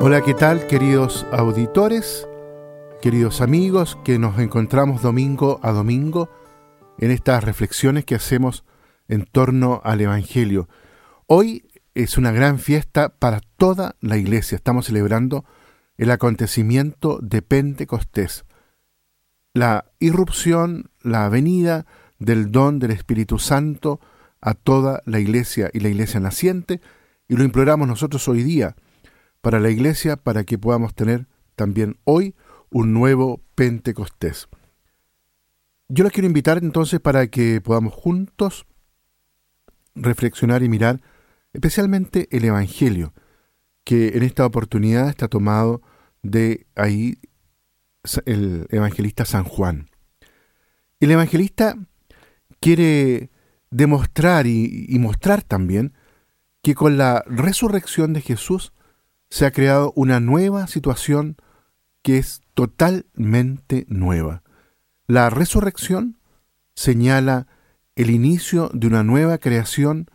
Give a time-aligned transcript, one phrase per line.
[0.00, 2.28] Hola, ¿qué tal queridos auditores,
[3.02, 6.30] queridos amigos que nos encontramos domingo a domingo
[6.98, 8.64] en estas reflexiones que hacemos
[9.08, 10.68] en torno al Evangelio?
[11.26, 14.54] Hoy es una gran fiesta para toda la iglesia.
[14.54, 15.44] Estamos celebrando
[15.96, 18.44] el acontecimiento de Pentecostés,
[19.52, 21.86] la irrupción, la venida
[22.20, 23.98] del don del Espíritu Santo
[24.40, 26.80] a toda la iglesia y la iglesia naciente,
[27.26, 28.76] y lo imploramos nosotros hoy día
[29.48, 31.26] para la iglesia para que podamos tener
[31.56, 32.34] también hoy
[32.68, 34.46] un nuevo Pentecostés.
[35.88, 38.66] Yo los quiero invitar entonces para que podamos juntos
[39.94, 41.00] reflexionar y mirar
[41.54, 43.14] especialmente el Evangelio,
[43.84, 45.80] que en esta oportunidad está tomado
[46.22, 47.16] de ahí
[48.26, 49.88] el evangelista San Juan.
[51.00, 51.74] El evangelista
[52.60, 53.30] quiere
[53.70, 55.94] demostrar y, y, mostrar también
[56.60, 58.74] que con la resurrección de Jesús
[59.30, 61.36] se ha creado una nueva situación
[62.02, 64.42] que es totalmente nueva.
[65.06, 66.18] La resurrección
[66.74, 67.46] señala
[67.96, 70.06] el inicio de una nueva creación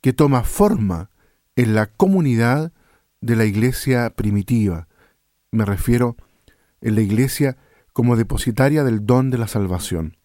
[0.00, 1.10] que toma forma
[1.56, 2.72] en la comunidad
[3.20, 4.88] de la iglesia primitiva.
[5.50, 6.16] Me refiero
[6.80, 7.58] en la iglesia
[7.92, 10.16] como depositaria del don de la salvación.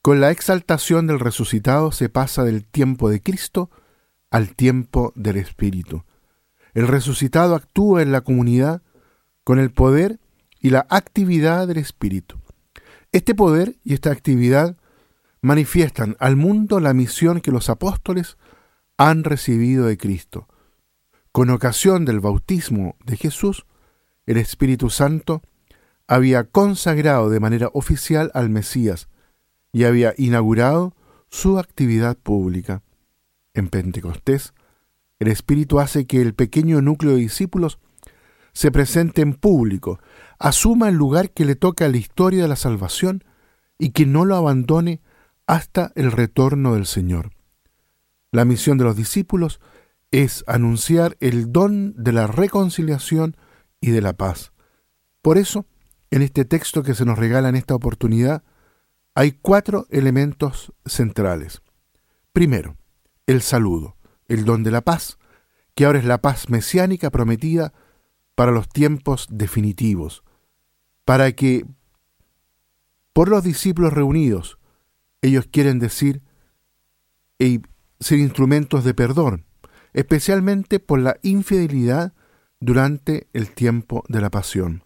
[0.00, 3.70] Con la exaltación del resucitado se pasa del tiempo de Cristo
[4.30, 6.04] al tiempo del Espíritu.
[6.74, 8.82] El resucitado actúa en la comunidad
[9.44, 10.20] con el poder
[10.60, 12.38] y la actividad del Espíritu.
[13.10, 14.76] Este poder y esta actividad
[15.42, 18.38] manifiestan al mundo la misión que los apóstoles
[18.96, 20.48] han recibido de Cristo.
[21.32, 23.66] Con ocasión del bautismo de Jesús,
[24.26, 25.42] el Espíritu Santo
[26.06, 29.08] había consagrado de manera oficial al Mesías
[29.72, 30.94] y había inaugurado
[31.28, 32.82] su actividad pública.
[33.54, 34.54] En Pentecostés,
[35.22, 37.78] el Espíritu hace que el pequeño núcleo de discípulos
[38.52, 40.00] se presente en público,
[40.38, 43.22] asuma el lugar que le toca a la historia de la salvación
[43.78, 45.00] y que no lo abandone
[45.46, 47.30] hasta el retorno del Señor.
[48.32, 49.60] La misión de los discípulos
[50.10, 53.36] es anunciar el don de la reconciliación
[53.80, 54.52] y de la paz.
[55.22, 55.66] Por eso,
[56.10, 58.42] en este texto que se nos regala en esta oportunidad,
[59.14, 61.62] hay cuatro elementos centrales.
[62.32, 62.76] Primero,
[63.26, 63.96] el saludo,
[64.34, 65.18] el don de la paz,
[65.74, 67.72] que ahora es la paz mesiánica prometida
[68.34, 70.22] para los tiempos definitivos,
[71.04, 71.66] para que
[73.12, 74.58] por los discípulos reunidos
[75.20, 76.22] ellos quieren decir
[78.00, 79.44] ser instrumentos de perdón,
[79.92, 82.14] especialmente por la infidelidad
[82.60, 84.84] durante el tiempo de la pasión.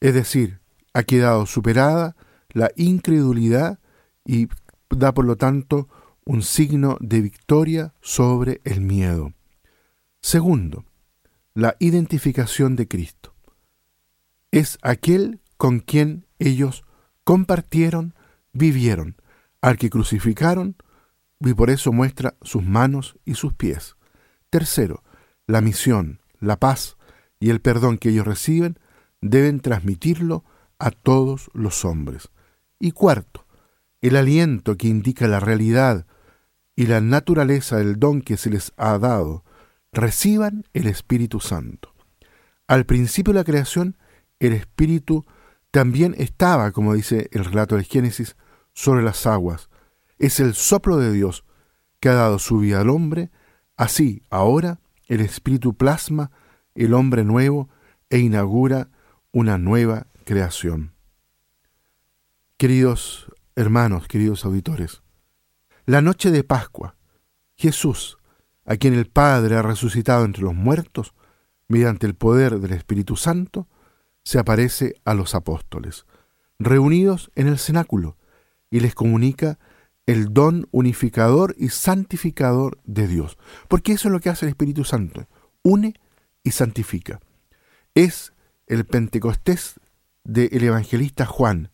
[0.00, 0.60] Es decir,
[0.92, 2.14] ha quedado superada
[2.50, 3.80] la incredulidad
[4.24, 4.48] y
[4.90, 5.88] da por lo tanto
[6.26, 9.32] un signo de victoria sobre el miedo.
[10.20, 10.84] Segundo,
[11.54, 13.32] la identificación de Cristo.
[14.50, 16.84] Es aquel con quien ellos
[17.22, 18.14] compartieron,
[18.52, 19.16] vivieron,
[19.60, 20.76] al que crucificaron,
[21.40, 23.96] y por eso muestra sus manos y sus pies.
[24.50, 25.04] Tercero,
[25.46, 26.96] la misión, la paz
[27.38, 28.80] y el perdón que ellos reciben
[29.20, 30.44] deben transmitirlo
[30.78, 32.30] a todos los hombres.
[32.80, 33.46] Y cuarto,
[34.00, 36.04] el aliento que indica la realidad
[36.76, 39.44] y la naturaleza del don que se les ha dado,
[39.92, 41.94] reciban el Espíritu Santo.
[42.68, 43.96] Al principio de la creación,
[44.38, 45.24] el Espíritu
[45.70, 48.36] también estaba, como dice el relato del Génesis,
[48.74, 49.70] sobre las aguas,
[50.18, 51.44] es el soplo de Dios
[51.98, 53.30] que ha dado su vida al hombre,
[53.76, 56.30] así ahora el Espíritu plasma
[56.74, 57.70] el hombre nuevo
[58.10, 58.90] e inaugura
[59.32, 60.92] una nueva creación.
[62.58, 65.02] Queridos hermanos, queridos auditores,
[65.86, 66.96] la noche de Pascua,
[67.54, 68.18] Jesús,
[68.64, 71.14] a quien el Padre ha resucitado entre los muertos,
[71.68, 73.68] mediante el poder del Espíritu Santo,
[74.24, 76.04] se aparece a los apóstoles,
[76.58, 78.16] reunidos en el cenáculo,
[78.68, 79.60] y les comunica
[80.06, 83.38] el don unificador y santificador de Dios.
[83.68, 85.28] Porque eso es lo que hace el Espíritu Santo.
[85.62, 85.94] Une
[86.42, 87.20] y santifica.
[87.94, 88.32] Es
[88.66, 89.80] el Pentecostés
[90.24, 91.70] del evangelista Juan.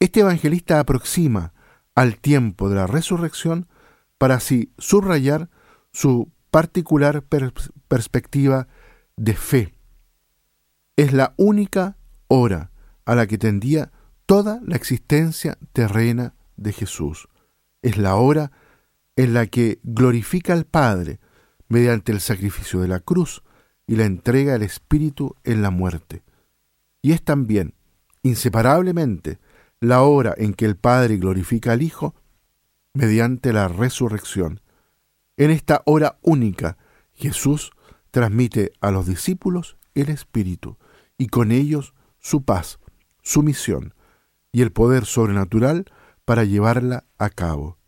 [0.00, 1.54] Este evangelista aproxima
[1.96, 3.66] al tiempo de la resurrección
[4.18, 5.50] para así subrayar
[5.92, 7.24] su particular
[7.88, 8.68] perspectiva
[9.16, 9.74] de fe.
[10.94, 11.96] Es la única
[12.28, 12.70] hora
[13.04, 13.90] a la que tendía
[14.26, 17.28] toda la existencia terrena de Jesús.
[17.82, 18.52] Es la hora
[19.16, 21.18] en la que glorifica al Padre
[21.68, 23.42] mediante el sacrificio de la cruz
[23.86, 26.22] y la entrega del Espíritu en la muerte.
[27.00, 27.74] Y es también,
[28.22, 29.38] inseparablemente,
[29.80, 32.14] la hora en que el Padre glorifica al Hijo
[32.94, 34.60] mediante la resurrección.
[35.36, 36.78] En esta hora única,
[37.12, 37.72] Jesús
[38.10, 40.78] transmite a los discípulos el Espíritu
[41.18, 42.78] y con ellos su paz,
[43.22, 43.94] su misión
[44.52, 45.86] y el poder sobrenatural
[46.24, 47.78] para llevarla a cabo.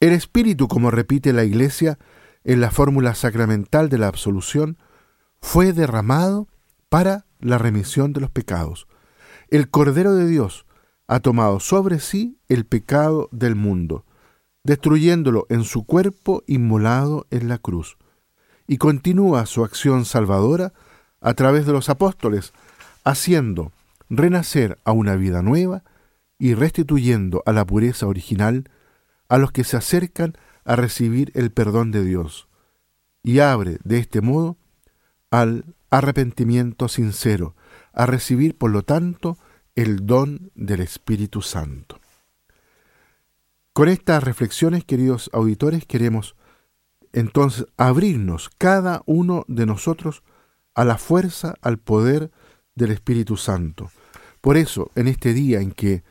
[0.00, 1.98] El Espíritu, como repite la Iglesia
[2.44, 4.78] en la fórmula sacramental de la absolución,
[5.40, 6.48] fue derramado
[6.88, 8.86] para la remisión de los pecados.
[9.48, 10.66] El Cordero de Dios
[11.10, 14.04] ha tomado sobre sí el pecado del mundo,
[14.62, 17.98] destruyéndolo en su cuerpo inmolado en la cruz.
[18.68, 20.72] Y continúa su acción salvadora
[21.20, 22.52] a través de los apóstoles,
[23.02, 23.72] haciendo
[24.08, 25.82] renacer a una vida nueva
[26.38, 28.70] y restituyendo a la pureza original
[29.28, 30.34] a los que se acercan
[30.64, 32.46] a recibir el perdón de Dios,
[33.24, 34.58] y abre de este modo
[35.32, 37.56] al arrepentimiento sincero,
[37.92, 39.38] a recibir por lo tanto
[39.74, 42.00] el don del Espíritu Santo.
[43.72, 46.34] Con estas reflexiones, queridos auditores, queremos
[47.12, 50.22] entonces abrirnos cada uno de nosotros
[50.74, 52.30] a la fuerza, al poder
[52.74, 53.90] del Espíritu Santo.
[54.40, 56.02] Por eso, en este día en que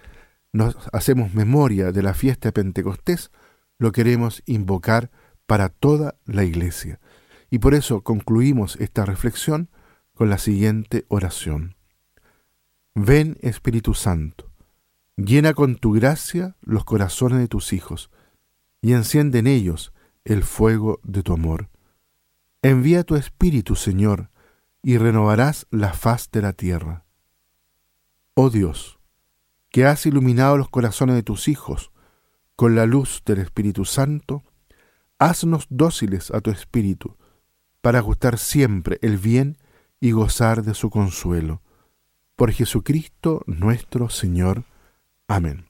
[0.51, 3.31] nos hacemos memoria de la fiesta de Pentecostés,
[3.77, 5.09] lo queremos invocar
[5.45, 6.99] para toda la iglesia.
[7.49, 9.69] Y por eso concluimos esta reflexión
[10.13, 11.78] con la siguiente oración.
[12.95, 14.51] Ven Espíritu Santo,
[15.15, 18.09] llena con tu gracia los corazones de tus hijos,
[18.81, 19.93] y enciende en ellos
[20.25, 21.69] el fuego de tu amor.
[22.61, 24.31] Envía tu Espíritu, Señor,
[24.81, 27.05] y renovarás la faz de la tierra.
[28.33, 28.99] Oh Dios,
[29.69, 31.91] que has iluminado los corazones de tus hijos
[32.55, 34.43] con la luz del Espíritu Santo,
[35.19, 37.17] haznos dóciles a tu Espíritu,
[37.81, 39.57] para gustar siempre el bien
[40.01, 41.61] y gozar de su consuelo.
[42.39, 44.63] Por Jesucristo nuestro Señor.
[45.27, 45.65] Amén.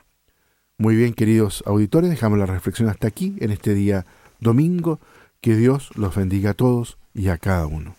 [0.77, 4.05] Muy bien, queridos auditores, dejamos la reflexión hasta aquí en este día
[4.39, 4.99] domingo.
[5.41, 7.95] Que Dios los bendiga a todos y a cada uno.